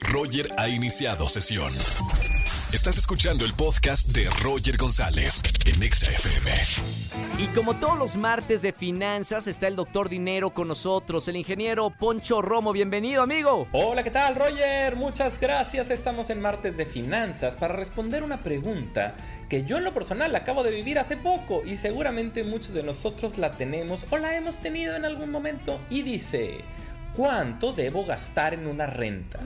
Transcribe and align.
Roger 0.00 0.52
ha 0.56 0.68
iniciado 0.68 1.28
sesión. 1.28 1.74
Estás 2.72 2.98
escuchando 2.98 3.44
el 3.44 3.52
podcast 3.54 4.08
de 4.08 4.28
Roger 4.42 4.76
González 4.76 5.42
en 5.64 5.92
XFM. 5.92 6.50
Y 7.38 7.46
como 7.48 7.76
todos 7.76 7.98
los 7.98 8.16
martes 8.16 8.62
de 8.62 8.72
finanzas, 8.72 9.46
está 9.46 9.68
el 9.68 9.76
doctor 9.76 10.08
Dinero 10.08 10.50
con 10.50 10.68
nosotros, 10.68 11.28
el 11.28 11.36
ingeniero 11.36 11.90
Poncho 11.90 12.42
Romo. 12.42 12.72
Bienvenido, 12.72 13.22
amigo. 13.22 13.68
Hola, 13.72 14.02
¿qué 14.02 14.10
tal, 14.10 14.34
Roger? 14.34 14.96
Muchas 14.96 15.40
gracias. 15.40 15.90
Estamos 15.90 16.30
en 16.30 16.40
martes 16.40 16.76
de 16.76 16.86
finanzas 16.86 17.56
para 17.56 17.74
responder 17.74 18.22
una 18.22 18.42
pregunta 18.42 19.14
que 19.48 19.64
yo 19.64 19.78
en 19.78 19.84
lo 19.84 19.94
personal 19.94 20.34
acabo 20.34 20.62
de 20.62 20.72
vivir 20.72 20.98
hace 20.98 21.16
poco 21.16 21.62
y 21.64 21.76
seguramente 21.76 22.42
muchos 22.42 22.74
de 22.74 22.82
nosotros 22.82 23.38
la 23.38 23.52
tenemos 23.52 24.06
o 24.10 24.18
la 24.18 24.36
hemos 24.36 24.56
tenido 24.58 24.96
en 24.96 25.04
algún 25.04 25.30
momento. 25.30 25.80
Y 25.88 26.02
dice, 26.02 26.58
¿cuánto 27.14 27.72
debo 27.72 28.04
gastar 28.04 28.54
en 28.54 28.66
una 28.66 28.86
renta? 28.86 29.40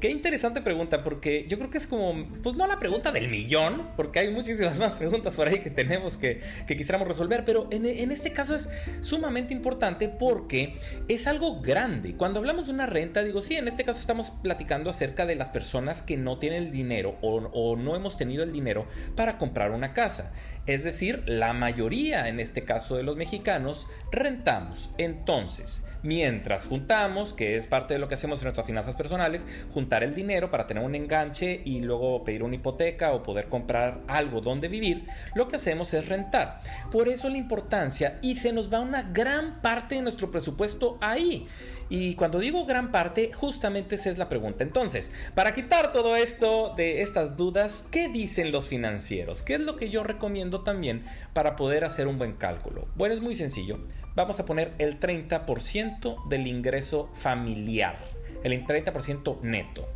Qué 0.00 0.08
interesante 0.08 0.62
pregunta, 0.62 1.04
porque 1.04 1.44
yo 1.46 1.58
creo 1.58 1.68
que 1.68 1.76
es 1.76 1.86
como, 1.86 2.26
pues 2.42 2.56
no 2.56 2.66
la 2.66 2.78
pregunta 2.78 3.12
del 3.12 3.28
millón, 3.28 3.88
porque 3.96 4.20
hay 4.20 4.30
muchísimas 4.30 4.78
más 4.78 4.94
preguntas 4.94 5.34
por 5.34 5.46
ahí 5.46 5.58
que 5.58 5.68
tenemos 5.68 6.16
que, 6.16 6.40
que 6.66 6.74
quisiéramos 6.74 7.06
resolver, 7.06 7.44
pero 7.44 7.68
en, 7.70 7.84
este 8.10 8.32
caso 8.32 8.54
es 8.54 8.70
sumamente 9.02 9.52
importante 9.52 10.08
porque 10.08 10.78
es 11.08 11.26
algo 11.26 11.60
grande. 11.60 12.14
Cuando 12.16 12.38
hablamos 12.38 12.66
de 12.66 12.72
una 12.72 12.86
renta, 12.86 13.22
digo, 13.22 13.42
sí, 13.42 13.56
en 13.56 13.68
este 13.68 13.84
caso 13.84 14.00
estamos 14.00 14.30
platicando 14.42 14.88
acerca 14.88 15.26
de 15.26 15.34
las 15.34 15.50
personas 15.50 16.02
que 16.02 16.16
no 16.16 16.38
tienen 16.38 16.62
el 16.62 16.72
dinero 16.72 17.18
o, 17.20 17.36
o 17.36 17.76
no 17.76 17.94
hemos 17.94 18.16
tenido 18.16 18.42
el 18.42 18.52
dinero 18.52 18.86
para 19.16 19.36
comprar 19.36 19.70
una 19.70 19.92
casa. 19.92 20.32
Es 20.64 20.82
decir, 20.82 21.24
la 21.26 21.52
mayoría, 21.52 22.28
en 22.28 22.40
este 22.40 22.64
caso 22.64 22.96
de 22.96 23.02
los 23.02 23.16
mexicanos, 23.16 23.86
rentamos. 24.10 24.94
Entonces, 24.96 25.82
mientras 26.02 26.66
juntamos, 26.66 27.32
que 27.32 27.56
es 27.56 27.66
parte 27.66 27.94
de 27.94 28.00
lo 28.00 28.08
que 28.08 28.14
hacemos 28.14 28.40
en 28.40 28.44
nuestras 28.44 28.66
finanzas 28.66 28.94
personales, 28.94 29.46
el 29.98 30.14
dinero 30.14 30.50
para 30.50 30.66
tener 30.66 30.84
un 30.84 30.94
enganche 30.94 31.60
y 31.64 31.80
luego 31.80 32.24
pedir 32.24 32.42
una 32.42 32.54
hipoteca 32.54 33.12
o 33.12 33.22
poder 33.22 33.48
comprar 33.48 34.00
algo 34.06 34.40
donde 34.40 34.68
vivir, 34.68 35.06
lo 35.34 35.48
que 35.48 35.56
hacemos 35.56 35.92
es 35.94 36.08
rentar. 36.08 36.62
Por 36.90 37.08
eso 37.08 37.28
la 37.28 37.38
importancia 37.38 38.18
y 38.22 38.36
se 38.36 38.52
nos 38.52 38.72
va 38.72 38.80
una 38.80 39.02
gran 39.02 39.60
parte 39.60 39.96
de 39.96 40.02
nuestro 40.02 40.30
presupuesto 40.30 40.96
ahí. 41.00 41.46
Y 41.88 42.14
cuando 42.14 42.38
digo 42.38 42.64
gran 42.66 42.92
parte, 42.92 43.32
justamente 43.32 43.96
esa 43.96 44.10
es 44.10 44.18
la 44.18 44.28
pregunta. 44.28 44.62
Entonces, 44.62 45.10
para 45.34 45.54
quitar 45.54 45.92
todo 45.92 46.14
esto 46.14 46.72
de 46.76 47.02
estas 47.02 47.36
dudas, 47.36 47.84
¿qué 47.90 48.08
dicen 48.08 48.52
los 48.52 48.68
financieros? 48.68 49.42
¿Qué 49.42 49.54
es 49.54 49.60
lo 49.60 49.74
que 49.74 49.90
yo 49.90 50.04
recomiendo 50.04 50.62
también 50.62 51.04
para 51.34 51.56
poder 51.56 51.84
hacer 51.84 52.06
un 52.06 52.16
buen 52.16 52.34
cálculo? 52.34 52.86
Bueno, 52.94 53.16
es 53.16 53.20
muy 53.20 53.34
sencillo. 53.34 53.80
Vamos 54.14 54.38
a 54.38 54.44
poner 54.44 54.72
el 54.78 55.00
30% 55.00 56.28
del 56.28 56.46
ingreso 56.46 57.10
familiar 57.12 58.19
el 58.44 58.66
30% 58.66 59.40
neto. 59.42 59.88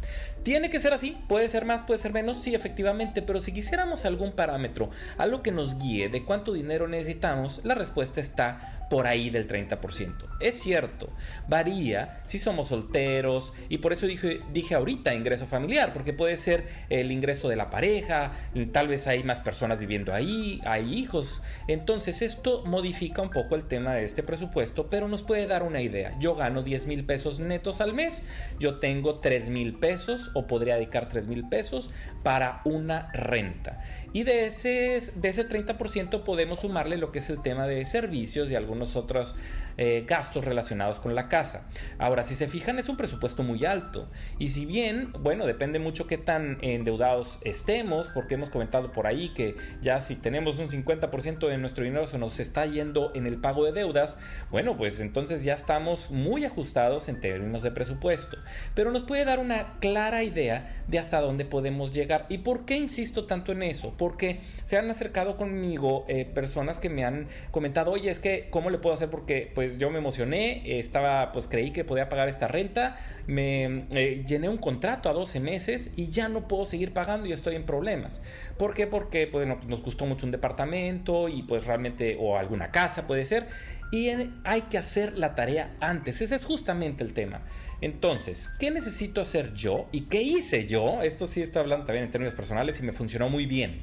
¿Tiene 0.42 0.69
que 0.69 0.81
ser 0.81 0.92
así? 0.92 1.17
¿Puede 1.27 1.48
ser 1.48 1.64
más? 1.64 1.83
¿Puede 1.83 1.98
ser 1.98 2.12
menos? 2.12 2.42
Sí, 2.42 2.55
efectivamente, 2.55 3.23
pero 3.23 3.41
si 3.41 3.53
quisiéramos 3.53 4.05
algún 4.05 4.33
parámetro, 4.33 4.91
algo 5.17 5.42
que 5.42 5.53
nos 5.53 5.78
guíe 5.78 6.09
de 6.11 6.25
cuánto 6.25 6.53
dinero 6.53 6.87
necesitamos, 6.87 7.62
la 7.65 7.75
respuesta 7.75 8.20
está 8.20 8.83
por 8.90 9.06
ahí 9.06 9.30
del 9.30 9.48
30%. 9.48 10.12
Es 10.40 10.60
cierto, 10.60 11.10
varía 11.48 12.22
si 12.24 12.38
somos 12.38 12.68
solteros 12.68 13.52
y 13.68 13.78
por 13.78 13.92
eso 13.92 14.06
dije, 14.06 14.41
dije 14.52 14.74
ahorita 14.74 15.14
ingreso 15.14 15.46
familiar, 15.46 15.92
porque 15.92 16.12
puede 16.12 16.36
ser 16.36 16.66
el 16.91 17.10
ingreso 17.12 17.48
de 17.48 17.56
la 17.56 17.70
pareja, 17.70 18.32
tal 18.72 18.88
vez 18.88 19.06
hay 19.06 19.22
más 19.22 19.41
personas 19.41 19.78
viviendo 19.78 20.12
ahí, 20.12 20.60
hay 20.64 20.94
hijos. 20.94 21.42
Entonces 21.68 22.22
esto 22.22 22.64
modifica 22.66 23.22
un 23.22 23.30
poco 23.30 23.54
el 23.54 23.64
tema 23.64 23.94
de 23.94 24.04
este 24.04 24.22
presupuesto, 24.22 24.88
pero 24.91 25.08
nos 25.08 25.22
puede 25.22 25.46
dar 25.46 25.62
una 25.62 25.80
idea. 25.80 26.16
Yo 26.19 26.34
gano 26.34 26.62
10 26.62 26.86
mil 26.86 27.04
pesos 27.04 27.41
netos 27.41 27.80
al 27.80 27.94
mes, 27.94 28.24
yo 28.58 28.78
tengo 28.78 29.20
3 29.20 29.50
mil 29.50 29.74
pesos 29.74 30.30
o 30.34 30.46
podría 30.46 30.74
dedicar 30.74 31.08
3 31.08 31.26
mil 31.26 31.48
pesos 31.48 31.91
para 32.22 32.60
una 32.64 33.10
renta. 33.12 33.80
Y 34.12 34.22
de 34.22 34.46
ese, 34.46 35.00
de 35.14 35.28
ese 35.28 35.48
30% 35.48 36.22
podemos 36.22 36.60
sumarle 36.60 36.96
lo 36.96 37.12
que 37.12 37.19
es 37.19 37.30
el 37.30 37.42
tema 37.42 37.66
de 37.66 37.84
servicios 37.84 38.50
y 38.50 38.56
algunos 38.74 38.96
otros 38.96 39.34
eh, 39.76 40.04
gastos 40.06 40.44
relacionados 40.44 41.00
con 41.00 41.14
la 41.14 41.28
casa. 41.28 41.66
Ahora, 41.98 42.22
si 42.22 42.34
se 42.34 42.46
fijan, 42.46 42.78
es 42.78 42.88
un 42.88 42.96
presupuesto 42.96 43.42
muy 43.42 43.64
alto. 43.64 44.08
Y 44.38 44.48
si 44.48 44.66
bien, 44.66 45.12
bueno, 45.20 45.46
depende 45.46 45.78
mucho 45.78 46.06
qué 46.06 46.18
tan 46.18 46.58
endeudados 46.60 47.38
estemos, 47.42 48.08
porque 48.08 48.34
hemos 48.34 48.50
comentado 48.50 48.92
por 48.92 49.06
ahí 49.06 49.30
que 49.30 49.56
ya 49.80 50.00
si 50.00 50.14
tenemos 50.14 50.58
un 50.58 50.68
50% 50.68 51.48
de 51.48 51.58
nuestro 51.58 51.82
dinero 51.82 52.06
se 52.06 52.18
nos 52.18 52.38
está 52.38 52.66
yendo 52.66 53.10
en 53.14 53.26
el 53.26 53.38
pago 53.38 53.64
de 53.64 53.72
deudas, 53.72 54.16
bueno, 54.50 54.76
pues 54.76 55.00
entonces 55.00 55.42
ya 55.42 55.54
estamos 55.54 56.10
muy 56.10 56.44
ajustados 56.44 57.08
en 57.08 57.20
términos 57.20 57.62
de 57.62 57.70
presupuesto. 57.70 58.36
Pero 58.74 58.92
nos 58.92 59.02
puede 59.02 59.24
dar 59.24 59.38
una 59.38 59.78
clara 59.80 60.22
idea 60.22 60.84
de 60.86 60.98
hasta 60.98 61.20
dónde 61.20 61.44
podemos 61.44 61.92
llegar. 61.92 62.26
¿Y 62.28 62.38
por 62.38 62.64
qué 62.64 62.76
insisto 62.76 63.26
tanto 63.26 63.52
en 63.52 63.62
eso? 63.62 63.94
Porque 63.96 64.41
se 64.64 64.78
han 64.78 64.88
acercado 64.91 65.36
conmigo 65.36 66.04
eh, 66.08 66.24
personas 66.24 66.78
que 66.78 66.91
me 66.91 67.04
han 67.04 67.28
comentado, 67.50 67.91
oye, 67.91 68.10
es 68.10 68.18
que, 68.20 68.48
¿cómo 68.64 68.70
le 68.70 68.78
puedo 68.78 68.94
hacer? 68.94 69.10
Porque 69.10 69.52
pues 69.54 69.76
yo 69.76 69.91
me 69.91 69.98
emocioné, 69.98 70.78
estaba, 70.78 71.32
pues 71.32 71.47
creí 71.48 71.70
que 71.70 71.84
podía 71.84 72.08
pagar 72.08 72.30
esta 72.30 72.48
renta, 72.48 72.97
me 73.26 73.84
eh, 73.91 74.25
llené 74.26 74.48
un 74.48 74.56
contrato 74.56 75.10
a 75.10 75.12
12 75.12 75.38
meses 75.38 75.91
y 75.97 76.06
ya 76.06 76.30
no 76.30 76.48
puedo 76.48 76.64
seguir 76.64 76.94
pagando 76.94 77.26
y 77.26 77.32
estoy 77.32 77.56
en 77.56 77.66
problemas. 77.66 78.22
¿Por 78.56 78.72
qué? 78.72 78.86
Porque 78.86 79.26
pues, 79.26 79.47
nos 79.47 79.82
gustó 79.82 80.06
mucho 80.06 80.24
un 80.24 80.32
departamento 80.32 81.28
y 81.28 81.42
pues 81.42 81.66
realmente, 81.66 82.16
o 82.19 82.38
alguna 82.38 82.70
casa 82.70 83.06
puede 83.06 83.26
ser, 83.26 83.48
y 83.92 84.08
hay 84.44 84.62
que 84.62 84.78
hacer 84.78 85.19
la 85.19 85.34
tarea 85.34 85.76
antes. 85.80 86.22
Ese 86.22 86.34
es 86.34 86.47
justamente 86.47 87.04
el 87.04 87.12
tema. 87.12 87.42
Entonces, 87.82 88.48
¿qué 88.58 88.70
necesito 88.70 89.20
hacer 89.20 89.53
yo? 89.53 89.88
¿Y 89.92 90.06
qué 90.06 90.22
hice 90.22 90.66
yo? 90.66 91.03
Esto 91.03 91.26
sí 91.26 91.42
estoy 91.42 91.60
hablando 91.60 91.84
también 91.84 92.06
en 92.06 92.10
términos 92.10 92.34
personales 92.34 92.80
y 92.80 92.82
me 92.82 92.94
funcionó 92.94 93.28
muy 93.28 93.44
bien. 93.44 93.82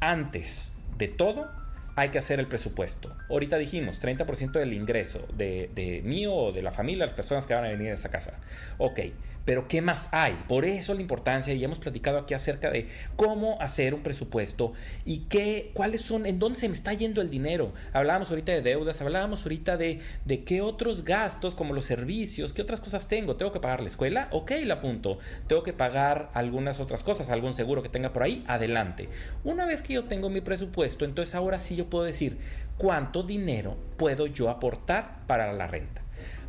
Antes 0.00 0.72
de 0.96 1.08
todo, 1.08 1.63
hay 1.96 2.08
que 2.10 2.18
hacer 2.18 2.40
el 2.40 2.46
presupuesto. 2.46 3.16
Ahorita 3.28 3.58
dijimos 3.58 4.00
30% 4.00 4.52
del 4.52 4.72
ingreso 4.72 5.26
de, 5.36 5.70
de 5.74 6.02
mío 6.02 6.34
o 6.34 6.52
de 6.52 6.62
la 6.62 6.72
familia, 6.72 7.04
las 7.04 7.14
personas 7.14 7.46
que 7.46 7.54
van 7.54 7.64
a 7.64 7.68
venir 7.68 7.90
a 7.90 7.94
esa 7.94 8.10
casa. 8.10 8.34
Ok, 8.78 9.00
pero 9.44 9.68
¿qué 9.68 9.82
más 9.82 10.08
hay? 10.12 10.32
Por 10.48 10.64
eso 10.64 10.94
la 10.94 11.00
importancia, 11.00 11.52
y 11.52 11.62
hemos 11.62 11.78
platicado 11.78 12.18
aquí 12.18 12.34
acerca 12.34 12.70
de 12.70 12.88
cómo 13.16 13.60
hacer 13.60 13.94
un 13.94 14.02
presupuesto 14.02 14.72
y 15.04 15.20
qué, 15.28 15.70
cuáles 15.74 16.02
son, 16.02 16.26
en 16.26 16.38
dónde 16.38 16.58
se 16.58 16.68
me 16.68 16.74
está 16.74 16.92
yendo 16.94 17.20
el 17.20 17.30
dinero. 17.30 17.72
Hablábamos 17.92 18.30
ahorita 18.30 18.52
de 18.52 18.62
deudas, 18.62 19.00
hablábamos 19.00 19.42
ahorita 19.42 19.76
de, 19.76 20.00
de 20.24 20.44
qué 20.44 20.62
otros 20.62 21.04
gastos, 21.04 21.54
como 21.54 21.74
los 21.74 21.84
servicios, 21.84 22.52
qué 22.52 22.62
otras 22.62 22.80
cosas 22.80 23.08
tengo. 23.08 23.36
¿Tengo 23.36 23.52
que 23.52 23.60
pagar 23.60 23.80
la 23.80 23.86
escuela? 23.86 24.28
Ok, 24.30 24.52
la 24.64 24.74
apunto. 24.74 25.18
¿Tengo 25.46 25.62
que 25.62 25.72
pagar 25.72 26.30
algunas 26.32 26.80
otras 26.80 27.02
cosas, 27.02 27.28
algún 27.28 27.54
seguro 27.54 27.82
que 27.82 27.88
tenga 27.88 28.12
por 28.12 28.22
ahí? 28.22 28.44
Adelante. 28.46 29.08
Una 29.44 29.66
vez 29.66 29.82
que 29.82 29.94
yo 29.94 30.04
tengo 30.04 30.30
mi 30.30 30.40
presupuesto, 30.40 31.04
entonces 31.04 31.34
ahora 31.34 31.58
sí 31.58 31.76
yo 31.76 31.83
puedo 31.84 32.04
decir 32.04 32.38
cuánto 32.76 33.22
dinero 33.22 33.76
puedo 33.96 34.26
yo 34.26 34.50
aportar 34.50 35.26
para 35.26 35.52
la 35.52 35.66
renta. 35.66 36.02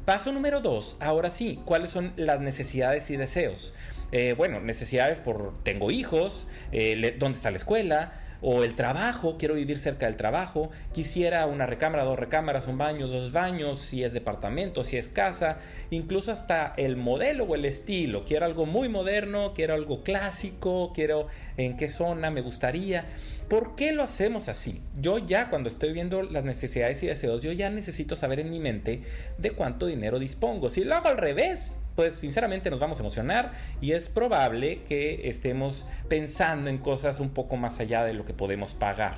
Paso 0.05 0.31
número 0.31 0.61
dos, 0.61 0.97
ahora 0.99 1.29
sí, 1.29 1.59
¿cuáles 1.65 1.89
son 1.89 2.13
las 2.15 2.39
necesidades 2.39 3.09
y 3.09 3.17
deseos? 3.17 3.73
Eh, 4.11 4.33
bueno, 4.37 4.59
necesidades 4.59 5.19
por 5.19 5.53
tengo 5.63 5.89
hijos, 5.89 6.45
eh, 6.71 7.15
dónde 7.17 7.37
está 7.37 7.49
la 7.49 7.57
escuela, 7.57 8.13
o 8.41 8.63
el 8.63 8.75
trabajo, 8.75 9.37
quiero 9.37 9.55
vivir 9.55 9.77
cerca 9.79 10.05
del 10.05 10.15
trabajo, 10.15 10.69
quisiera 10.93 11.45
una 11.45 11.65
recámara, 11.65 12.03
dos 12.03 12.19
recámaras, 12.19 12.67
un 12.67 12.77
baño, 12.77 13.07
dos 13.07 13.31
baños, 13.31 13.79
si 13.79 14.03
es 14.03 14.13
departamento, 14.13 14.83
si 14.83 14.97
es 14.97 15.07
casa, 15.07 15.57
incluso 15.89 16.31
hasta 16.31 16.73
el 16.77 16.95
modelo 16.95 17.45
o 17.45 17.55
el 17.55 17.65
estilo, 17.65 18.25
quiero 18.25 18.45
algo 18.45 18.65
muy 18.65 18.89
moderno, 18.89 19.53
quiero 19.53 19.73
algo 19.73 20.03
clásico, 20.03 20.91
quiero 20.93 21.27
en 21.57 21.77
qué 21.77 21.89
zona 21.89 22.31
me 22.31 22.41
gustaría. 22.41 23.05
¿Por 23.47 23.75
qué 23.75 23.91
lo 23.91 24.01
hacemos 24.01 24.49
así? 24.49 24.81
Yo 24.99 25.19
ya 25.19 25.49
cuando 25.49 25.69
estoy 25.69 25.93
viendo 25.93 26.23
las 26.23 26.43
necesidades 26.43 27.03
y 27.03 27.07
deseos, 27.07 27.41
yo 27.41 27.51
ya 27.51 27.69
necesito 27.69 28.15
saber 28.15 28.39
en 28.39 28.49
mi 28.49 28.59
mente 28.59 29.03
de 29.37 29.51
cuánto 29.51 29.85
dinero 29.85 30.17
dispongo. 30.17 30.69
Si 30.69 30.83
lo 30.83 30.95
hago 30.95 31.09
al 31.09 31.17
revés, 31.17 31.77
pues 31.95 32.15
sinceramente 32.15 32.69
nos 32.69 32.79
vamos 32.79 32.99
a 32.99 33.01
emocionar 33.01 33.53
y 33.81 33.93
es 33.93 34.09
probable 34.09 34.83
que 34.83 35.29
estemos 35.29 35.85
pensando 36.09 36.69
en 36.69 36.77
cosas 36.77 37.19
un 37.19 37.29
poco 37.29 37.57
más 37.57 37.79
allá 37.79 38.03
de 38.03 38.13
lo 38.13 38.25
que 38.25 38.33
podemos 38.33 38.73
pagar 38.73 39.15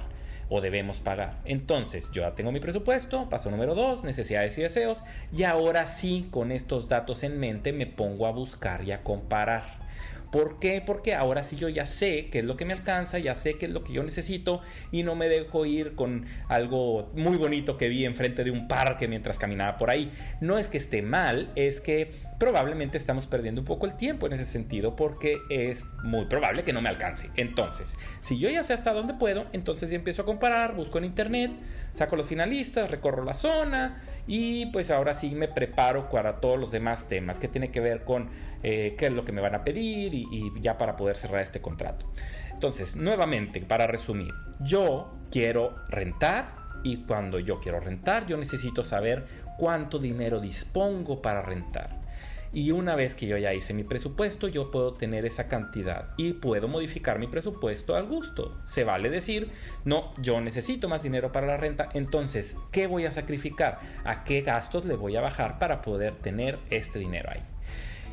o 0.50 0.62
debemos 0.62 1.00
pagar. 1.00 1.39
Entonces, 1.45 2.09
yo 2.12 2.21
ya 2.21 2.35
tengo 2.35 2.51
mi 2.51 2.59
presupuesto, 2.59 3.29
paso 3.29 3.51
número 3.51 3.75
dos, 3.75 4.03
necesidades 4.03 4.57
y 4.57 4.62
deseos, 4.62 5.03
y 5.35 5.44
ahora 5.44 5.88
sí, 5.88 6.27
con 6.31 6.51
estos 6.51 6.88
datos 6.88 7.24
en 7.24 7.39
mente, 7.39 7.74
me 7.74 7.85
pongo 7.85 8.27
a 8.27 8.31
buscar 8.31 8.83
y 8.83 8.91
a 8.91 9.03
comparar. 9.03 9.85
¿Por 10.31 10.59
qué? 10.59 10.83
Porque 10.85 11.15
ahora 11.15 11.41
sí 11.41 11.56
yo 11.56 11.69
ya 11.69 11.85
sé 11.85 12.27
qué 12.30 12.39
es 12.39 12.45
lo 12.45 12.57
que 12.57 12.65
me 12.65 12.73
alcanza, 12.73 13.18
ya 13.18 13.33
sé 13.33 13.57
qué 13.57 13.68
es 13.68 13.71
lo 13.71 13.85
que 13.85 13.94
yo 13.94 14.03
necesito 14.03 14.62
y 14.91 15.03
no 15.03 15.15
me 15.15 15.30
dejo 15.30 15.65
ir 15.65 15.95
con 15.95 16.25
algo 16.50 17.09
muy 17.15 17.38
bonito 17.38 17.77
que 17.77 17.88
vi 17.88 18.06
enfrente 18.06 18.44
de 18.44 18.51
un 18.51 18.68
parque 18.68 19.07
mientras 19.07 19.39
caminaba 19.39 19.77
por 19.77 19.89
ahí. 19.89 20.12
No 20.41 20.57
es 20.57 20.68
que 20.68 20.77
esté 20.77 21.01
mal, 21.01 21.50
es 21.56 21.80
que 21.80 22.26
probablemente 22.37 22.97
estamos 22.97 23.25
perdiendo 23.27 23.61
un 23.61 23.65
poco 23.65 23.85
el 23.85 23.95
tiempo 23.95 24.27
en 24.27 24.33
ese 24.33 24.45
sentido 24.45 24.95
porque 24.95 25.39
es 25.49 25.83
muy 26.03 26.25
probable 26.25 26.63
que 26.63 26.73
no 26.73 26.81
me 26.81 26.89
alcance. 26.89 27.29
Entonces, 27.35 27.95
si 28.19 28.37
yo 28.37 28.49
ya 28.49 28.63
sé 28.63 28.73
hasta 28.73 28.93
dónde 28.93 29.15
puedo, 29.15 29.45
entonces 29.53 29.89
ya 29.89 29.95
empiezo 29.95 30.21
a 30.21 30.25
comparar, 30.25 30.75
busco 30.75 30.97
en 30.97 31.05
internet, 31.05 31.51
saco 31.93 32.15
los 32.15 32.27
finalistas, 32.27 32.91
recorro 32.91 33.23
la 33.23 33.33
zona 33.33 34.01
y 34.27 34.67
pues 34.67 34.91
ahora 34.91 35.13
sí 35.13 35.33
me 35.33 35.47
preparo 35.47 36.09
para 36.09 36.39
todos 36.39 36.59
los 36.59 36.71
demás 36.71 37.07
temas 37.07 37.39
que 37.39 37.47
tiene 37.47 37.71
que 37.71 37.79
ver 37.79 38.03
con 38.03 38.29
eh, 38.63 38.95
qué 38.97 39.07
es 39.07 39.11
lo 39.11 39.25
que 39.25 39.31
me 39.31 39.41
van 39.41 39.55
a 39.55 39.63
pedir 39.63 40.13
y, 40.13 40.27
y 40.31 40.51
ya 40.59 40.77
para 40.77 40.95
poder 40.95 41.17
cerrar 41.17 41.41
este 41.41 41.61
contrato. 41.61 42.11
Entonces, 42.53 42.95
nuevamente, 42.95 43.61
para 43.61 43.87
resumir, 43.87 44.33
yo 44.59 45.15
quiero 45.31 45.75
rentar 45.89 46.55
y 46.83 46.97
cuando 46.97 47.39
yo 47.39 47.59
quiero 47.59 47.79
rentar, 47.79 48.25
yo 48.27 48.37
necesito 48.37 48.83
saber 48.83 49.25
cuánto 49.57 49.99
dinero 49.99 50.39
dispongo 50.39 51.21
para 51.21 51.41
rentar. 51.41 52.06
Y 52.53 52.71
una 52.71 52.95
vez 52.95 53.15
que 53.15 53.27
yo 53.27 53.38
ya 53.38 53.53
hice 53.53 53.73
mi 53.73 53.83
presupuesto, 53.83 54.47
yo 54.47 54.71
puedo 54.71 54.94
tener 54.94 55.25
esa 55.25 55.47
cantidad 55.47 56.11
y 56.17 56.33
puedo 56.33 56.67
modificar 56.67 57.19
mi 57.19 57.27
presupuesto 57.27 57.95
al 57.95 58.07
gusto. 58.07 58.57
Se 58.65 58.83
vale 58.83 59.09
decir, 59.09 59.49
no, 59.85 60.11
yo 60.21 60.41
necesito 60.41 60.88
más 60.88 61.03
dinero 61.03 61.31
para 61.31 61.47
la 61.47 61.57
renta, 61.57 61.89
entonces, 61.94 62.57
¿qué 62.71 62.88
voy 62.88 63.05
a 63.05 63.11
sacrificar? 63.11 63.79
¿A 64.05 64.23
qué 64.23 64.41
gastos 64.41 64.85
le 64.85 64.95
voy 64.95 65.15
a 65.15 65.21
bajar 65.21 65.59
para 65.59 65.81
poder 65.81 66.15
tener 66.15 66.59
este 66.69 66.99
dinero 66.99 67.29
ahí? 67.31 67.44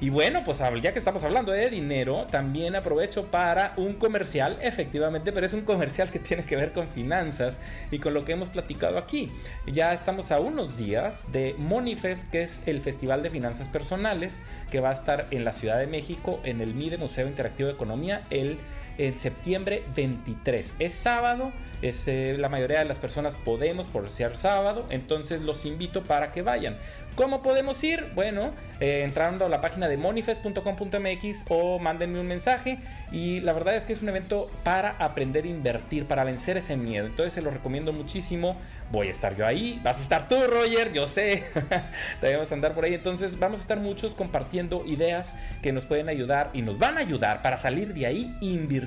Y 0.04 0.10
bueno, 0.10 0.44
pues 0.44 0.58
ya 0.82 0.92
que 0.92 0.98
estamos 0.98 1.24
hablando 1.24 1.50
de 1.50 1.70
dinero, 1.70 2.26
también 2.30 2.76
aprovecho 2.76 3.30
para 3.30 3.72
un 3.78 3.94
comercial, 3.94 4.58
efectivamente, 4.60 5.32
pero 5.32 5.46
es 5.46 5.54
un 5.54 5.62
comercial 5.62 6.10
que 6.10 6.18
tiene 6.18 6.44
que 6.44 6.56
ver 6.56 6.72
con 6.72 6.88
finanzas 6.88 7.56
y 7.90 8.00
con 8.00 8.12
lo 8.12 8.22
que 8.26 8.32
hemos 8.32 8.50
platicado 8.50 8.98
aquí. 8.98 9.32
Ya 9.66 9.94
estamos 9.94 10.30
a 10.30 10.40
unos 10.40 10.76
días 10.76 11.32
de 11.32 11.54
Monifest, 11.56 12.30
que 12.30 12.42
es 12.42 12.60
el 12.66 12.82
Festival 12.82 13.22
de 13.22 13.30
Finanzas 13.30 13.66
Personales, 13.68 14.38
que 14.70 14.80
va 14.80 14.90
a 14.90 14.92
estar 14.92 15.26
en 15.30 15.42
la 15.42 15.54
Ciudad 15.54 15.78
de 15.78 15.86
México, 15.86 16.38
en 16.44 16.60
el 16.60 16.74
MIDE 16.74 16.98
Museo 16.98 17.26
Interactivo 17.26 17.68
de 17.68 17.74
Economía, 17.74 18.26
el 18.28 18.58
en 18.98 19.18
septiembre 19.18 19.84
23. 19.94 20.74
Es 20.78 20.92
sábado, 20.92 21.52
es, 21.82 22.08
eh, 22.08 22.36
la 22.38 22.48
mayoría 22.48 22.78
de 22.78 22.84
las 22.84 22.98
personas 22.98 23.34
podemos 23.34 23.86
por 23.86 24.08
ser 24.10 24.36
sábado, 24.36 24.86
entonces 24.90 25.42
los 25.42 25.64
invito 25.64 26.02
para 26.04 26.32
que 26.32 26.42
vayan. 26.42 26.78
¿Cómo 27.14 27.42
podemos 27.42 27.82
ir? 27.84 28.10
Bueno, 28.16 28.52
eh, 28.80 29.02
entrando 29.04 29.46
a 29.46 29.48
la 29.48 29.60
página 29.60 29.86
de 29.86 29.96
monifest.com.mx 29.96 31.44
o 31.48 31.78
mándenme 31.78 32.18
un 32.18 32.26
mensaje 32.26 32.80
y 33.12 33.38
la 33.40 33.52
verdad 33.52 33.76
es 33.76 33.84
que 33.84 33.92
es 33.92 34.02
un 34.02 34.08
evento 34.08 34.50
para 34.64 34.96
aprender 34.98 35.44
a 35.44 35.48
invertir, 35.48 36.06
para 36.06 36.24
vencer 36.24 36.56
ese 36.56 36.76
miedo. 36.76 37.06
Entonces 37.06 37.32
se 37.32 37.40
lo 37.40 37.50
recomiendo 37.50 37.92
muchísimo. 37.92 38.56
Voy 38.90 39.08
a 39.08 39.10
estar 39.12 39.36
yo 39.36 39.46
ahí, 39.46 39.80
vas 39.84 39.98
a 39.98 40.02
estar 40.02 40.26
tú, 40.26 40.34
Roger, 40.48 40.92
yo 40.92 41.06
sé. 41.06 41.44
Te 42.20 42.34
vamos 42.34 42.50
a 42.50 42.54
andar 42.54 42.74
por 42.74 42.84
ahí. 42.84 42.94
Entonces 42.94 43.38
vamos 43.38 43.60
a 43.60 43.62
estar 43.62 43.78
muchos 43.78 44.12
compartiendo 44.14 44.84
ideas 44.84 45.36
que 45.62 45.72
nos 45.72 45.84
pueden 45.86 46.08
ayudar 46.08 46.50
y 46.52 46.62
nos 46.62 46.80
van 46.80 46.98
a 46.98 47.00
ayudar 47.00 47.42
para 47.42 47.58
salir 47.58 47.94
de 47.94 48.06
ahí 48.06 48.36
invirtiendo. 48.40 48.83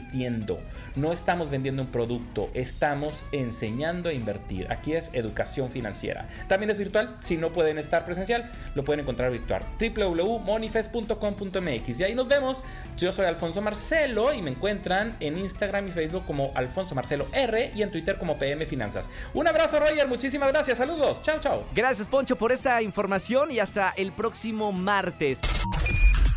No 0.95 1.11
estamos 1.11 1.49
vendiendo 1.49 1.81
un 1.81 1.89
producto, 1.89 2.49
estamos 2.53 3.25
enseñando 3.31 4.09
a 4.09 4.13
invertir. 4.13 4.71
Aquí 4.71 4.93
es 4.93 5.09
educación 5.13 5.71
financiera. 5.71 6.27
También 6.47 6.69
es 6.69 6.77
virtual, 6.77 7.17
si 7.21 7.37
no 7.37 7.49
pueden 7.49 7.77
estar 7.77 8.05
presentes 8.05 8.27
lo 8.75 8.83
pueden 8.83 9.01
encontrar 9.01 9.31
virtual. 9.31 9.63
www.monifest.com.mx. 9.79 11.99
Y 11.99 12.03
ahí 12.03 12.15
nos 12.15 12.27
vemos. 12.27 12.63
Yo 12.97 13.11
soy 13.11 13.25
Alfonso 13.25 13.61
Marcelo 13.61 14.33
y 14.33 14.41
me 14.41 14.49
encuentran 14.51 15.15
en 15.19 15.37
Instagram 15.37 15.87
y 15.87 15.91
Facebook 15.91 16.25
como 16.25 16.51
Alfonso 16.55 16.95
Marcelo 16.95 17.27
R 17.31 17.71
y 17.73 17.83
en 17.83 17.91
Twitter 17.91 18.17
como 18.17 18.37
PM 18.37 18.65
Finanzas. 18.65 19.09
Un 19.33 19.47
abrazo, 19.47 19.79
Roger. 19.79 20.07
Muchísimas 20.07 20.51
gracias. 20.51 20.77
Saludos. 20.77 21.21
Chao, 21.21 21.39
chao. 21.39 21.65
Gracias, 21.73 22.07
Poncho, 22.07 22.35
por 22.35 22.51
esta 22.51 22.81
información 22.81 23.51
y 23.51 23.59
hasta 23.59 23.91
el 23.91 24.11
próximo 24.11 24.71
martes. 24.71 25.39